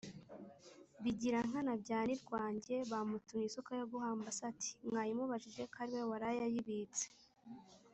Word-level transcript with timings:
Bigirankana 1.03 1.73
bya 1.83 1.99
Nirwange 2.07 2.75
bamutumye 2.91 3.45
isuka 3.47 3.71
yo 3.79 3.85
guhamba 3.91 4.27
se, 4.37 4.41
ati 4.51 4.69
"mwayimubajije 4.89 5.61
ko 5.71 5.75
ari 5.83 5.93
we 5.97 6.03
waraye 6.11 6.39
ayibitse". 6.47 7.05